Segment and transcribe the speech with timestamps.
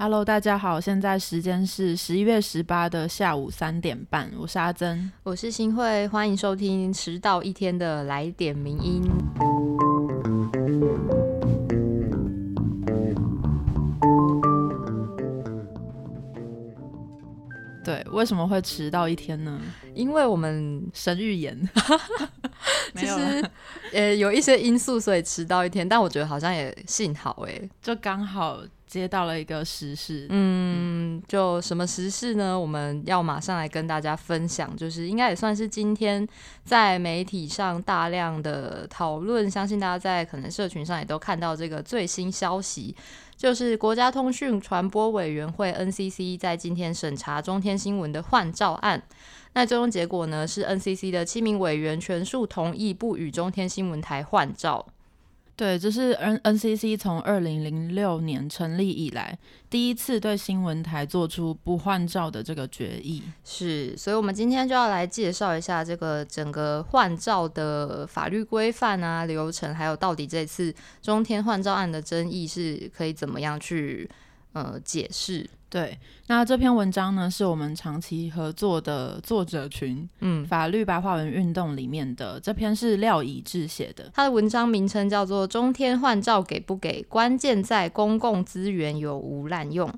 [0.00, 9.02] Hello，大家好，现在时间是十一月十八的下午三点半，我是阿珍，我是新慧，欢迎收听迟到一天的来点名音。
[17.84, 19.60] 对，为什么会迟到一天呢？
[19.94, 21.68] 因为我们神预言，
[22.94, 23.44] 其实
[23.92, 25.88] 呃有一些因素，所以迟到一天。
[25.88, 30.26] 但我觉得好像也幸好哎，就刚好接到了一个时事。
[30.30, 32.58] 嗯，就什么时事呢？
[32.58, 36.26] 我们要马上来跟大家分享，就是应该也算是今天
[36.64, 42.96] 在媒体上大量的讨论，相信大家在可能社群上也都看到这个最新消息。
[43.36, 49.00] 就是国家通讯传播委员会 NCC 在今天审查中天新闻的换照案，
[49.52, 54.84] 那最终结果呢是 NCC 的七名委员全数同意不与中天新闻台换照。
[55.58, 59.36] 对，这是 N NCC 从二零零六年成立以来
[59.68, 63.24] 第一次对新闻台做出不换照的这个决议。
[63.44, 74.08] 是，所以我们今天就要来介绍一下这个整个换照的法律规范啊、流程，还有到底这次中天换照案的争议是可以怎么样去
[74.52, 75.44] 呃解释。
[75.70, 87.02] 对，那这篇文章呢，是我们长期合作的作者群，嗯，法律白话文运动里面的这篇是廖以志写的，他的文章名称叫做《中天换照给不给？
[87.02, 89.88] 关键在公共资源有无滥用》。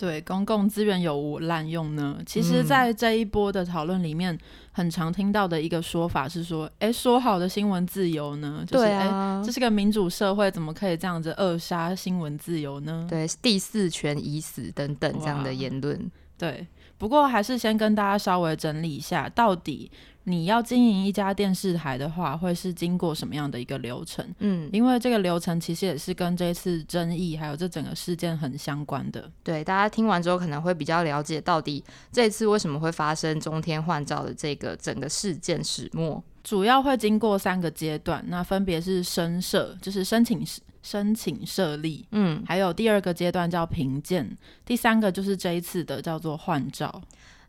[0.00, 2.16] 对，公共资源有无滥用呢？
[2.24, 4.38] 其实，在这一波的讨论里面，
[4.72, 8.64] 很常听到的一个说法是说，哎，说好的新闻自由呢？
[8.66, 13.06] 就是，哎，这是个民主社会，怎么可以这样子扼杀新闻自由呢？
[13.10, 16.10] 对，第四权已死等等这样的言论。
[16.38, 19.90] 对，不过还是先跟大家稍微整理一下，到底。
[20.24, 24.24] 你要经营一家电视台的话，会是经过什么样的一个流程？
[24.40, 29.30] 嗯，因为这个流程其实也是跟这次争议还有这整个事件很相关的。
[29.42, 31.82] 对，大家听完之后可能会比较了解到底
[32.12, 36.22] 这次为什么会发生中天换照的这个整个事件始末。
[36.42, 40.42] 主要会经过三个阶段，那分别是申设，就是申请
[40.82, 47.02] 申请设立，嗯，还有第二个阶段叫评鉴，第三个就是这一次的叫做换照。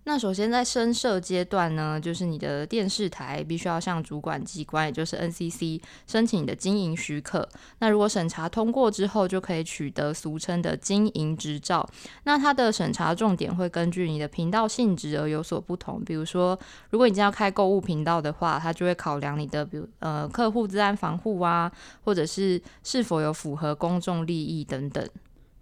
[0.03, 7.47] 那首先在申设阶段呢，就是你的电视台必须要向主管机关，也就是 NCC 申请你的经营许可。
[7.79, 11.87] 那如果审查通过之后，就可以取得俗称的经营执照。
[12.23, 16.03] 那它的审查重点会根据你的频道性质而有所不同。
[16.03, 16.57] 比如说，
[16.89, 21.71] 如果你将要开购物频道的话，它就会考量你的，比如呃客户治安防护啊，
[22.03, 25.07] 或者是是否有符合公众利益等等。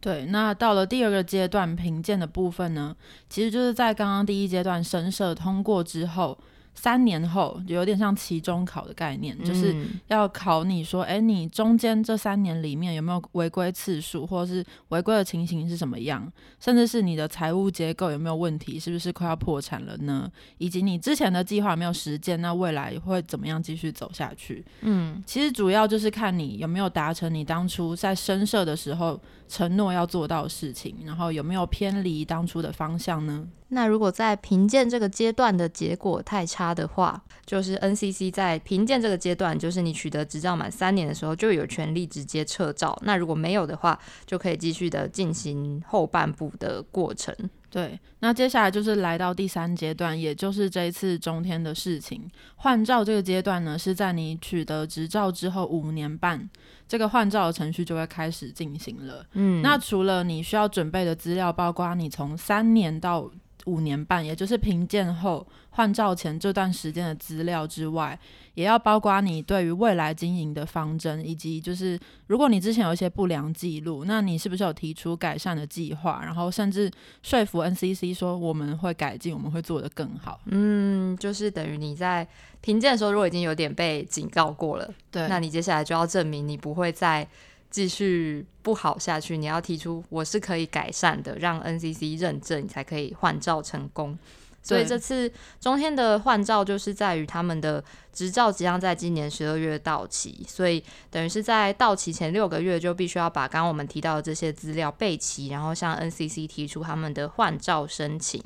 [0.01, 2.95] 对，那到了第二个阶段评鉴的部分呢，
[3.29, 6.37] 其实就是在刚刚第一阶段申设通过之后。
[6.81, 9.75] 三年后有点像期中考的概念，就是
[10.07, 20.31] 要考你说，哎，你中间这三年里面有没有违规次数，或者是违规的情形是什么样，甚至是你的财务结构有没有问题，是不是快要破产了呢？
[20.57, 24.63] 以及你之前的计划有没有实践，那未来会怎么样继续走下去？
[24.79, 29.19] 嗯，其实主要就是看你有没有达成你当初在申设的时候
[29.49, 33.45] 承诺要做到的事情，然后有没有偏离当初的方向呢？
[33.69, 42.97] 那如果在评鉴这个阶段的结果太差的话，就是 NCC 在评鉴这个阶段，就是你取得执照满三年的时候，就有权利直接撤照。
[43.03, 47.35] 那如果没有的话，就可以继续的进行后半部的过程。
[47.69, 56.49] 对，那接下来就是来到第三阶段，也就是这一次中天的事情换照这个阶段呢，是在你取得执照之后五年半，
[56.87, 59.23] 这个换照的程序就会开始进行了。
[59.33, 63.29] 嗯，那除了你需要准备的资料，包括你从三年到
[63.69, 68.17] 五年半，也就是评鉴后换照前这段时间的资料之外，
[68.53, 76.89] 也要包括你对于未来经营的方针，以及就是如果你之前有一些不良记录，那你是不是有提出改善的计划，然后甚至
[77.21, 80.39] 说服 NCC 说我们会改进，我们会做得更好。
[80.45, 82.27] 嗯，就是等于你在
[82.61, 87.27] 评鉴的时候，如果已经有点被警告过了，对，那你接下来就要证明你不会再。
[87.69, 94.17] 继续不好下去，你要提出我是可以改善的，让 NCC 认证，你才可以换照成功。
[94.61, 95.31] 所以这次
[95.61, 97.81] 中天的换照就是在于他们的
[98.11, 108.43] 执照即将在今年十二月到期，所以等于是在到期前六个月就必须要把刚刚我们提到的这些资料备齐，然后向 NCC 提出他们的换照申请。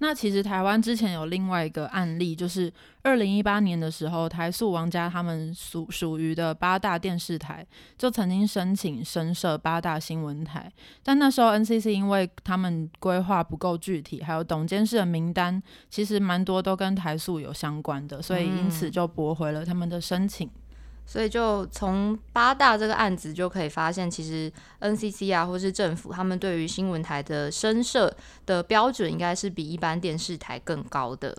[0.00, 2.72] 那其实台湾之前有另外一个案例，就是
[3.02, 7.66] 二零一八年的时候，台塑王家他们属属于的八大电视台，
[7.96, 10.70] 就曾经申请申设八大新闻台，
[11.02, 15.60] 但那时候 NCC 因为他们规划不够具体，还有董监事的名单
[15.90, 20.48] 其实蛮多都跟台塑有相关的，所以因此就驳回了他们的申请。
[21.10, 28.14] 所以就从八大这个案子就可以发现，其实 NCC 啊，或是政府，他们对于新闻台的声设
[28.44, 31.34] 的标准，应该是比一般电视台更高的。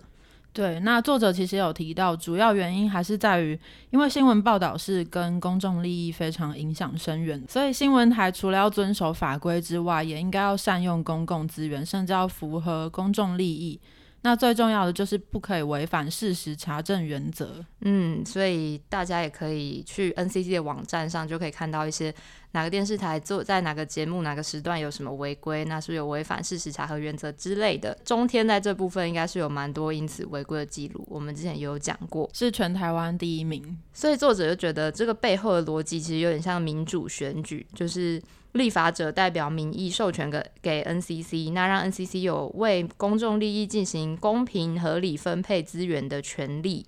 [0.52, 3.56] 对，那作者其实有提到，主要原因还是在于，
[3.90, 13.78] 因为新闻报道是跟公众利益非常影响深远，所以新闻台除了要遵守法规之外，也应该要善用公共资源，甚至要符合公众利益。
[14.22, 17.64] 那最重要的就是不可以违反事实查证原则。
[17.80, 22.14] 嗯，所以大家也可以去 NCC 的网站上，就可以看到一些
[22.52, 27.96] 哪个电视台做在哪个节目哪个时段有什么违规，那是不是有违反事实查核原则之类的。
[28.04, 33.78] 中天在这部分应该是有蛮多因此违规的记录，我们之前也有讲过，是全台湾第一名。
[33.94, 38.22] 所以作者就觉得这个背后的逻辑其实有点像民主选举，就是。
[38.52, 46.84] 立法者代表民意授权给给 NCC，那让 NCC 有为公众利益进行公平合理分配资源的权利。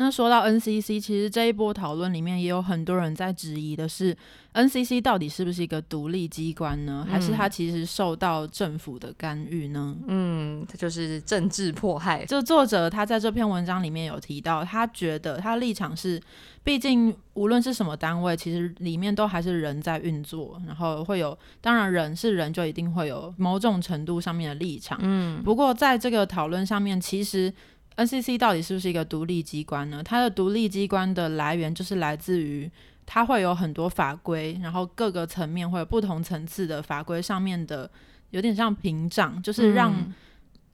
[0.00, 4.16] 那说到 NCC，其实这一波讨论里面也有很多人在质疑的是
[4.54, 7.04] ，NCC 到底是不是一个独立机关呢？
[7.10, 9.96] 还是它其实受到政府的干预呢？
[10.06, 12.24] 嗯，它就是政治迫害。
[12.24, 16.22] 就作者他在这篇文章里面有提到，他觉得他立场是，
[16.62, 24.96] 毕竟无论是什么单位，其实里面都还是人在运作，然后会有，当然人是人，就一定会有某种程度上面的立场。
[25.02, 27.52] 嗯，不过在这个讨论上面，其实。
[27.98, 30.02] NCC 到底是不是一个独立机关呢？
[30.02, 32.70] 它的独立机关的来源就是来自于
[33.04, 37.90] 它会有很多法规，然后各个层面会有不同层次的法规上面的，
[38.30, 39.92] 有点像屏障，就是让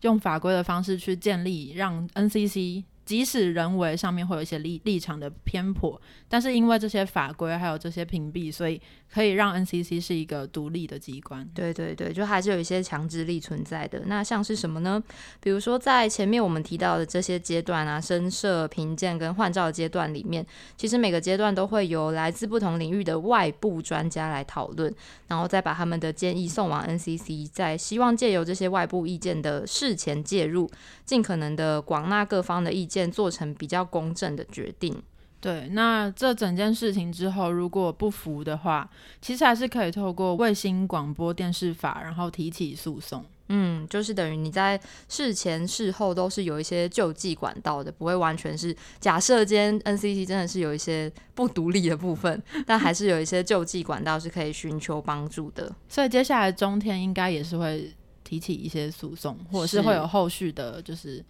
[0.03, 2.85] 用法规的方式去建立，让 NCC。
[3.05, 8.81] 即使人为上面会有一些立立场的偏颇，但是因为这些法规还有这些屏蔽，所以
[9.15, 11.49] 可以让 NCC 是一个独立的机关。
[11.55, 14.03] 对对对，就还是有一些强制力存在的。
[14.07, 15.01] 那像是什么呢？
[15.41, 20.45] 比如说在前面我们提到的这些阶段啊，声设、评鉴跟换照阶段里面，
[20.77, 24.93] 其实每个阶段都会有来自不同领域的外部专家来讨论，
[25.29, 30.69] 然后再把他们的建议送往 NCC，在希望借由这些外部意见的事前介入，
[31.05, 33.05] 尽可能的广纳各方的意见。
[33.15, 35.01] 做成比较公正的决定。
[35.45, 38.89] 对，那这整件事情之后，如果不服的话，
[39.21, 43.23] 其实还是可以透过卫星广播电视法，然后提起诉讼。
[43.51, 55.71] 嗯，就是等于你在事前事后都是有一些救济管道的，不会完全是假设间 NCT 真的是有一些不独立的部分， 但还是有一些救济管道是可以寻求帮助的。
[55.91, 57.93] 所以接下来中天应该也是会
[58.25, 61.23] 提起一些诉讼，或者是会有后续的，就是。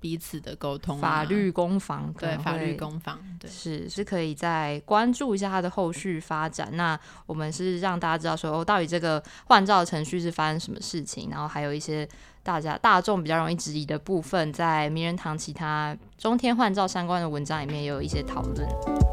[0.00, 6.74] 彼此的沟通，法律攻防，对法律攻防，对是是可以再关注一下它的后续发展。
[6.76, 12.08] 那我们是让大家知道说，哦，到底这个换照程序是发生什么事情，然后还有一些
[12.42, 19.09] 大家大众比较容易质疑的部分，在名人堂其他中天换照相关的文章里面也有一些讨论。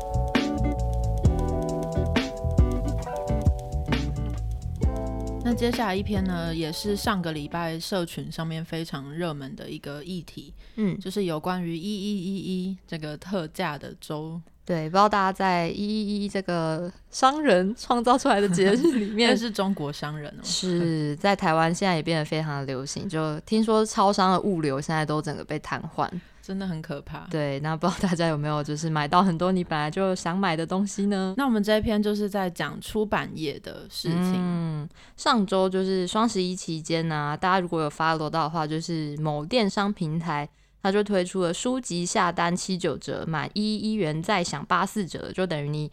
[5.48, 14.42] 那接下来一篇呢，也是上个礼拜社群上面非常热门的一个议题，嗯，就是有关于一一一一这个特价的周。
[14.66, 23.08] 对，不知道大家在一一一这个商人创造出来的节日里 面，是中国商人哦，是在台湾现在也变得非常的流行。
[23.08, 26.10] 就听说超商的物流现在都整个被瘫痪。
[26.48, 27.28] 真的很可怕。
[27.30, 31.34] 对，那不知道大家有没有就是买到很多你本来就想买的东西呢？
[31.36, 34.36] 那我们这一篇就是在讲出版业的事情。
[34.38, 40.48] 嗯，上周就是双十一期间呢，大家如果有发罗到的话，就是某电商平台，
[40.82, 45.92] 它就推出了书籍下单七九折，满一一元再享八四折，就等于你。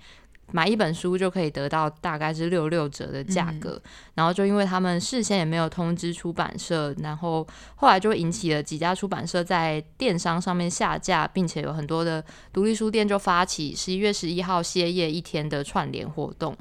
[0.54, 3.82] 买一本书就可以得到大概是六六折的价格，
[4.14, 7.44] 然后就因为他们事先也没有通知出版社，然后
[7.75, 16.56] 后来就引起了几家出版社在电商上面下架，并且有很多的独立书店就发起十一月十一号歇业一天的串联活动。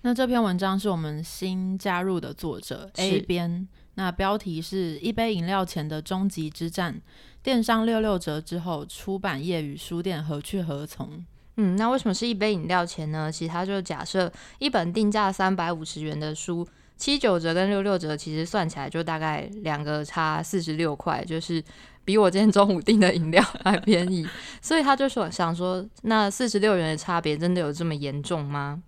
[0.00, 7.00] 那这篇文章是我们新加入的作者 A 编，那标题是一杯饮料钱的终极之战，
[7.44, 11.24] 电商六六折之后，出版业与书店何去何从？
[11.56, 13.32] 嗯，那为什么是一杯饮料钱呢？
[13.32, 21.62] 其实它就假设一本定价三百五十元的书，七九折跟六六折，其实算起来就大概两个差四十六块，就是
[22.04, 24.28] 比我今天中午订的饮料 还便宜。
[24.60, 28.82] 所以他就说想说，那四十六元的差别真的有这么严重吗？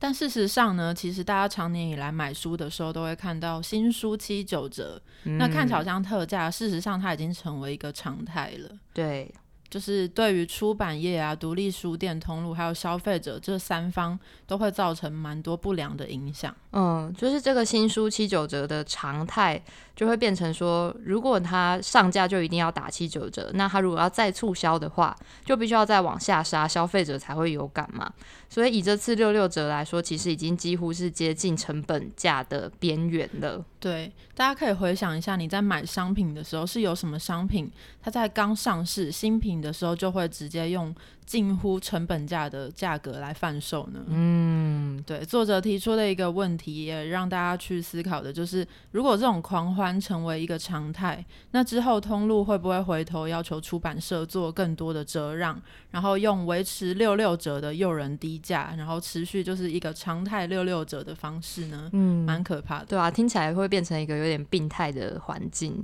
[0.00, 8.70] 但事实上呢，其实大家常年以来买书的时候都会看到新书七九折，那看起来像特价，事实上它已经成为一个常态了。
[8.92, 9.32] 对。
[9.72, 16.54] 就是对于出版业啊、独立书店通路还有消费者这三方都会造成蛮多不良的影响。
[16.72, 19.58] 嗯，就是这个新书七九折的常态
[19.96, 28.12] 就会变成说，如果它上架就一定要打七九折，那它如果要再促销的话，就必须要再往下杀，消费者才会有感嘛。
[28.50, 33.64] 所以以这次六六折来说，其实已经几乎是接近成本价的边缘了。
[33.80, 37.70] 对，大家可以回想一下，你在买商品的时候是有什么商品，
[38.02, 40.92] 它在刚上市新品的时候就会直接用。
[41.24, 44.00] 近乎成本价的价格来贩售呢？
[44.08, 55.58] 嗯，对，作者提出的一个问题，也让大家去思考的就是，如果这种狂欢成为一个常态，那之后通路会不会回头要求出版社做更多的折让，
[55.92, 61.88] 然后用维持六六折的诱人低价，然后持续就是一个常态六六折的方式呢？
[61.92, 65.82] 嗯，蛮可怕的，对啊，听起来会变成一个有点病态的环境。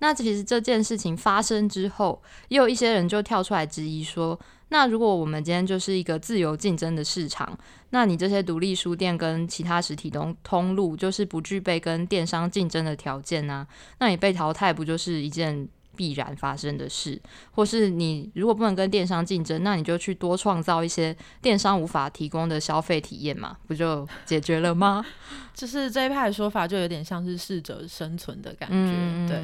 [0.00, 4.38] 那其实这件事情发生之后，也有一些人就跳出来质疑说
[4.68, 7.58] ：“那如果我们今天就是一个自由竞争的市场，
[7.90, 13.66] 那你这些独立书店跟其他实体通通路就是不具备跟电商竞争的条件呢？
[13.98, 15.68] 那你被淘汰不就是一件？”
[16.00, 25.04] 必然发生的事，或是你如果不能跟电商竞争，那你就去多创造一些电商无法提供的消费体验嘛，不就解决了吗？
[25.52, 29.28] 就是这一派的说法，就有点像是适者生存的感觉。
[29.28, 29.42] 对，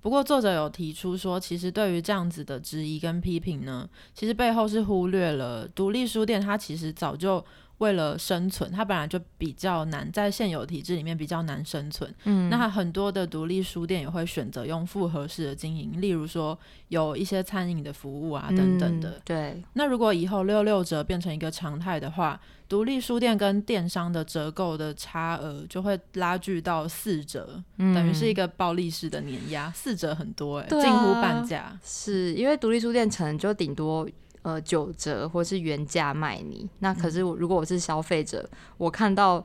[0.00, 7.44] 不过作者有提出说，其实对于这样子的质疑跟批评呢，其实背后是忽略了独立书店，它其实早就。
[7.78, 12.12] 为了生存，它本来就比较难，在现有体制里面比较难生存。
[12.24, 19.20] 嗯，那很多的独立书店也会选择用复合式的经营，例如说有一些餐饮的服务啊等等的。
[19.24, 19.62] 对。
[19.74, 29.70] 那如果以后六六折变成一个常态的话，独立书店跟电商的折扣的差额就会拉锯到四折，等于是一个暴利式的碾压。
[29.70, 31.78] 四折很多哎，近乎半价。
[31.84, 34.08] 是因为独立书店可能就顶多。
[34.46, 38.48] 呃，九折或是原价卖你，那可是如果我是消费者，
[38.78, 39.44] 我看到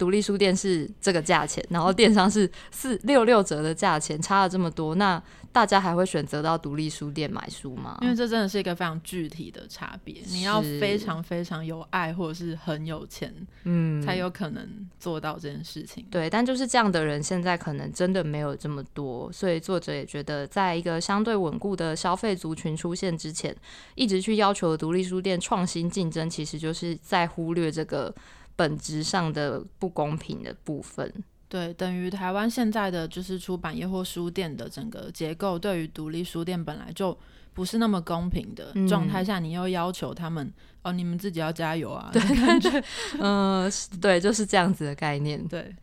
[0.00, 5.22] 独立书店是这个价钱，然后电商是四六六折的价钱，差了这么多，那。
[5.52, 7.98] 大家还会选择到独立书店买书吗？
[8.02, 14.64] 因为这真的是一个非常具体的差别，你要非常非常有爱或者是很有钱，嗯，才有可能
[15.00, 16.06] 做到这件事情。
[16.08, 23.52] 对，但就是这样的人现在可能真的没有这么多，所以作者也觉得，在一个相对稳固的消费族群出现之前，
[23.96, 28.14] 一直去要求独立书店创新竞争，其实就是在忽略这个
[28.60, 31.10] 本质上的不公平的部分。
[31.48, 37.16] 对，等于台湾现在的就是出版业或书店的整个结构，对于独立书店本来就
[37.54, 40.52] 不是那么公平的状态下，你又要求他们
[40.82, 42.84] 哦，你们自己要加油啊，对，感觉，
[43.18, 45.42] 嗯，对，就是这样子的概念。
[45.48, 45.74] 对，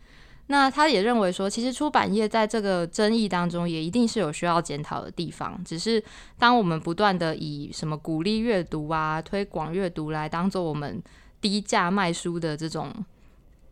[0.46, 6.02] 那他也认为说，其实出版业在这个争议当中，也一定是有需要检讨的地方，只是
[6.38, 11.04] 当我们不断的以什么鼓励阅读啊、推广阅读来当做我们
[11.42, 12.94] 低价卖书的这种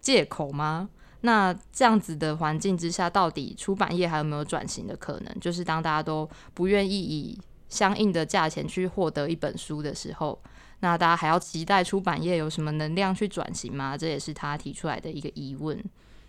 [0.02, 0.90] 借口吗？
[1.22, 5.40] 那这样子的环境之下，到底出版业还有没有转型的可能？
[5.40, 10.40] 就是当大家都不愿意以相应的价钱去获得一本书的时候，
[10.82, 13.98] 那大家还要期待出版业有什么能量去转型吗？
[13.98, 15.84] 这也是他提出来的一个疑问。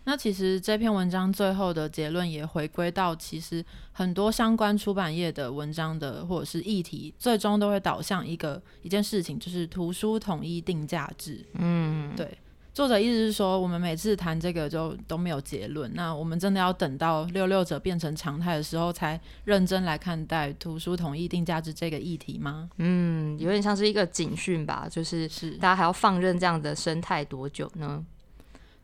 [0.06, 11.44] 那其实这篇文章最后的结论也回归到，其实很多相关出版业的文章的或者是议题，最终都会导向一个一件事情，就是图书统一定价制。
[11.54, 12.38] 嗯，对。
[12.72, 15.90] 作者意思是说，我们每次谈这个就都没有结论。
[15.94, 22.68] 那我们真的要等到六六折变成常态的时候，才认真来看待图书统一定价值这个议题吗？
[22.76, 28.04] 嗯，有点像是一个警讯吧，就是是大家还要放任这样的生态多久呢？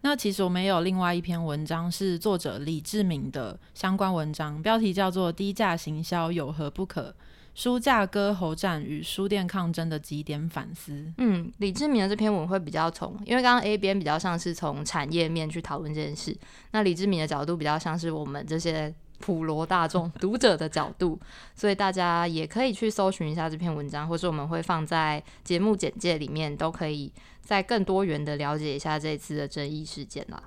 [0.03, 7.11] 那其实我们也有另外一篇文章，是作者李志明的相关文章，标题叫做《低价行销有何不可》。
[7.55, 11.13] 书架割喉战与书店抗争的几点反思。
[11.19, 16.35] 嗯，李志明的这篇文会比较从，因为刚刚 A 边比较像是从产业面去讨论这件事，
[16.71, 21.19] 那李志明的角度比较像是我们这些普罗大众读者的角度，
[21.55, 27.11] 所以大家也可以去搜寻一下这篇文章，或是我们会放在节目简介里面，都可以
[27.41, 30.43] 再更多元的了解一下这次的争议事件啦。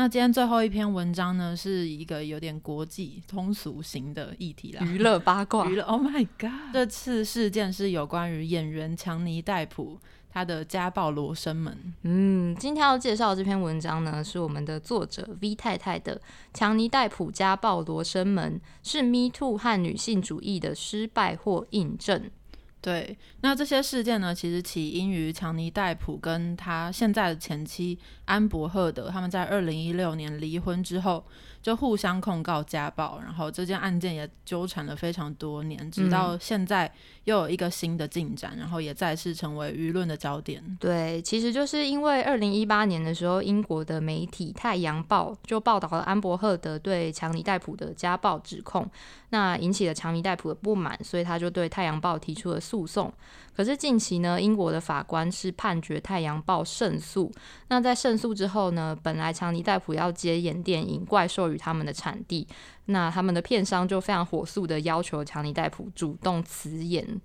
[0.00, 5.68] 那今天最后一篇文章呢，是一个有点国际通俗型的议题啦，娱乐八卦。
[5.68, 6.50] 娱乐，Oh my God！
[6.72, 9.98] 这次事件是有关于演员强尼戴普
[10.30, 11.94] 他的家暴罗生门。
[12.04, 16.16] 嗯，今天要介绍这篇文章呢，是我们的作者 V 太太的
[16.54, 22.22] 《强尼戴普家暴罗生门：是 Me Too 和女性主义的失败或印证》。
[22.80, 31.24] 对，那这些事件呢，其实起因于强尼戴普跟他现在的前妻安伯赫德，他们在二零一六年离婚之后。
[31.62, 36.90] 就互相控告家暴，然后这件案件也纠缠了非常多年，直到现在
[37.24, 40.64] 又有一个新的进展，然后也再次成为舆论的焦点。
[40.80, 48.90] 对，其实就是因为二零一八年的时候，英国的媒体《太阳报》就报道了安伯赫德对强尼戴普的家暴指控，
[49.30, 53.12] 那引起了强尼戴普的不满，所以他就对《太阳报》提出了诉讼。
[53.56, 57.30] 可是近期呢，英国的法官是判决《太阳报》胜诉。
[57.68, 62.46] 那在胜诉之后呢，本来强尼戴普要接演电影《怪兽与他们的产地》，
[62.86, 67.20] 那他们的片商就非常火速的要求强尼戴普主动辞演。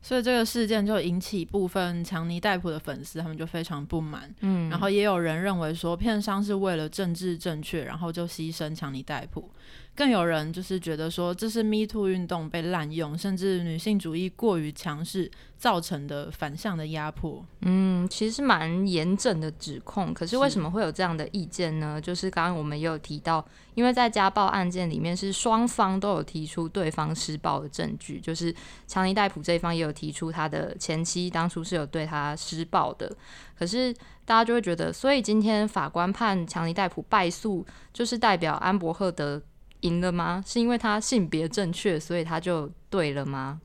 [0.00, 4.30] 所以这个事件就引起部分强尼戴普的粉丝，他们就非常不满。
[4.40, 9.50] 嗯，然后也有人认为说，片商是为了政治正确，然后就牺牲强尼戴普。
[9.96, 17.46] 更有人就是觉得说，这是 Me Too 运动被滥用，甚至女性主义过于强势造成的反向的压迫。
[17.60, 20.12] 嗯，其实蛮严正的指控。
[20.12, 22.00] 可是为什么会有这样的意见呢？
[22.00, 28.18] 就是刚刚我们也有提到，因为在家暴案件里面，是双方都有提出对方施暴的证据。
[28.18, 28.52] 就是
[28.88, 33.16] 强尼戴普这一方也有提出他的前妻当初是有对他施暴的。
[33.56, 39.40] 可是大家就会觉得，所以今天法官判强尼戴普败诉，就是代表安伯赫德。
[39.84, 40.42] 赢了吗？
[40.46, 43.60] 是因为他性别正确，所以他就对了吗？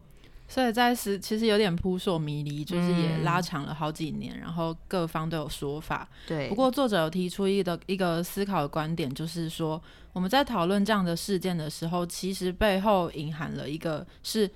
[0.48, 6.08] 所以在时其实有点扑朔迷离，就是也拉长了好几年，然后各方都有说法。
[6.28, 9.82] 对，不过作者有提出一个一个思考的观点，就是说
[10.14, 14.50] 我们在讨论这样的事件的时候，其实背后隐含了一个是。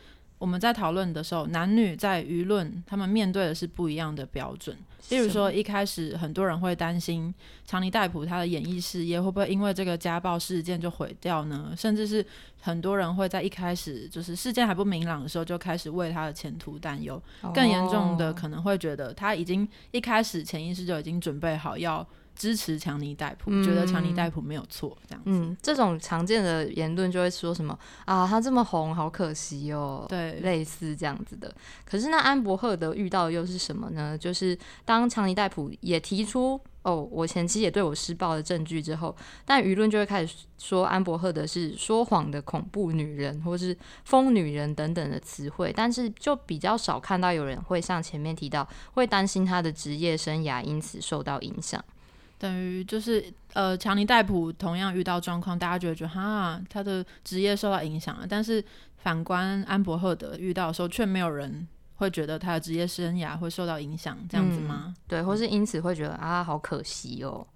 [0.44, 4.76] 我们在讨论的时候，男女在舆论，他们面对的是不一样的标准。
[5.10, 7.34] 例如说，一开始很多人会担心
[7.66, 11.74] 强尼戴普他的演艺事业会不会因为这个家暴事件就毁掉呢？
[11.78, 12.26] 甚至是
[12.60, 17.22] 很多人会在一开始就是事件还不明朗的时候就开始为他的前途担忧。
[17.54, 22.06] 更严重的可能会觉得他已经一开始潜意识就已经准备好要。
[22.36, 25.30] 支持强尼戴普，觉得强尼戴普没有错，这样子。
[25.30, 30.06] 嗯，这种常见的言论就会说什么啊，他这么红，好可惜哦。
[30.10, 31.54] 对，类似这样子的。
[31.86, 34.18] 可是那安伯赫德遇到的又是什么呢？
[34.18, 45.72] 就是当强尼戴普也提出哦，我前妻也对我施暴的证据之后，但舆论就会开始说安伯赫德是说谎的恐怖女人，或是疯女人等等的词汇。
[45.74, 51.84] 但是就比较少看到有人会像前面提到，会担心他的职业生涯因此受到影响。
[52.44, 58.28] 等于就是呃，强尼戴普同样遇到状况，大家觉得觉得哈，他的职业受到影响了。
[58.28, 58.62] 但是
[58.98, 64.94] 反观安伯赫德遇到的时候，却没有人会觉得他的职业生涯会受到影响，这样子吗？
[65.08, 67.48] 对，或是因此会觉得啊，好可惜哦。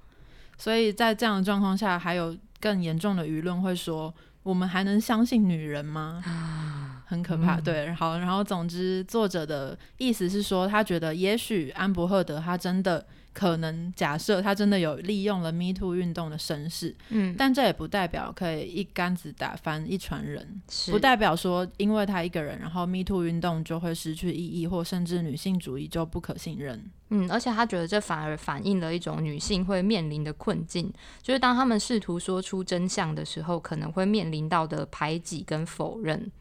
[0.58, 6.24] 所以在这样的状况下，还有更严重的舆论会说，我们还能相信女人吗？
[7.08, 7.60] 很可怕。
[7.60, 13.06] 对，好，然后总之作者的意思是说，他觉得也许安伯赫德他真的。
[13.38, 26.84] 可能假设他真的有利用了 Me Too 运动的声势，嗯，但这也不代表可以一竿子打翻一船人，不代表说因为他一个人，然后 Me Too 运动就会失去意义，或甚至女性主义就不可信任。
[27.10, 36.32] 嗯，而且他觉得这反而反映了一种女性会面临的困境，就是当他们试图说出真相的时候，可能会面临到的排挤跟否认。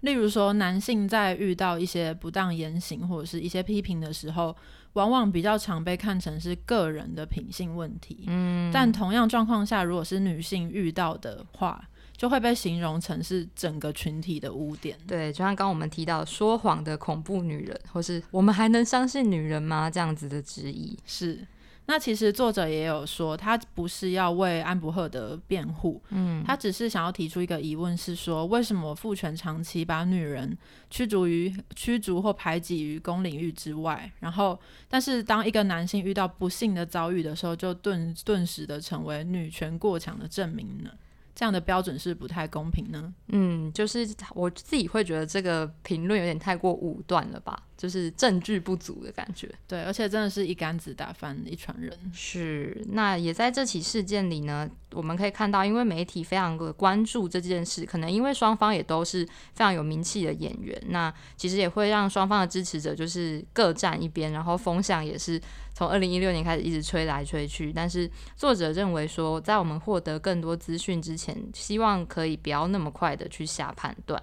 [0.00, 4.56] 例如说，男性在遇到一些不当言行或者是一些批评的时候。
[4.94, 11.82] 往往比较常被看成是个人的品性问题，嗯，但同样状况下，如果是女性遇到的话，
[12.16, 14.98] 就会被形容成是整个群体的污点。
[15.06, 19.90] 对，就像刚我们提到说谎的恐怖女人，或是我们还能相信女人吗？
[19.90, 21.46] 这样子的质疑是。
[21.86, 30.56] 那其实作者也有说，他不是要为安伯赫德辩护，嗯，他只是想要提出一个疑问，是说为什么父权长期把女人
[30.90, 40.90] 驱逐于驱逐或排挤于公领域之外，然后，但是当一个男性遇到不幸的遭遇的时候，就顿顿时的成为女权过强的证明呢？
[41.34, 43.12] 这样的标准是不太公平呢？
[43.28, 47.60] 嗯，就是我自己会觉得这个评论有点太过武断了吧。
[47.82, 51.92] 就是证据不足的感觉，对，而且真的是一竿子打翻一船人。
[52.14, 65.42] 是，那也在这起事件里呢，我们可以看到，因为媒体非常的关注这件事，可能因为双方也都是非常有名气的演员，那其实也会让双方的支持者就是各站一边，然后风向也是
[65.74, 67.72] 从二零一六年开始一直吹来吹去。
[67.72, 74.22] 但是作者认为说，在我们获得更多资讯之前，希望可以不要那么快的去下判断。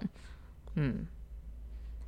[0.76, 1.04] 嗯。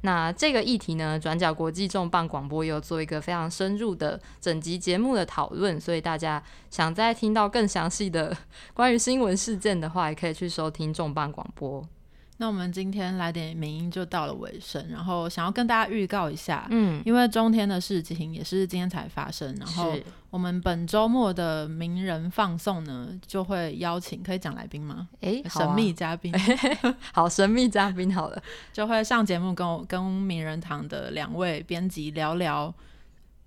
[0.03, 8.37] 那这个议题呢，转角国际重磅广播有做一个非常深入的整集节目的讨论，所以大家想再听到更详细的
[8.75, 11.85] 关于新闻事件的话，也可以去收听重磅广播。
[12.43, 19.97] 那我们今天来点名音就到了尾声，然后想要跟大家预告一下，嗯，因为中天的事情也是今天才发生，然后
[20.29, 25.09] 我们本周末的名人放送呢，就会邀请可以讲来宾吗？
[25.21, 26.35] 哎，神秘嘉宾
[27.15, 32.75] 好，神秘嘉宾，好了，就会上节目跟我跟名人堂的两位编辑聊聊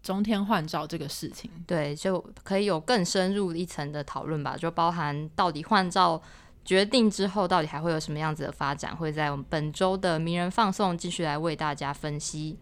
[0.02, 6.22] 中天换照这个事情，对，就可以有更深入一层的讨论吧，就包含到底换照。
[6.66, 8.94] 决定之后，到底还会有什么样子的发展？
[8.98, 12.58] 会在我们本周的名人放送继续来为大家分析。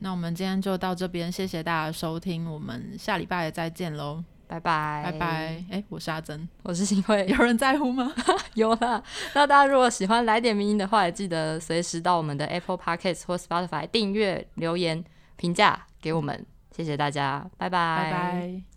[0.00, 5.64] 那我们今天就到这边，谢谢大家收听，我们下礼拜再见喽，拜拜，拜拜。
[5.70, 8.12] 哎，我是阿珍，我是新慧，有人在乎吗？
[8.54, 9.02] 有啦。
[9.34, 15.02] 那大家如果喜欢来点名音的话，也记得随时到我们的 Apple Podcast 或 Spotify 订阅、留言、
[15.36, 18.67] 评价给我们，谢谢大家，拜拜，拜拜。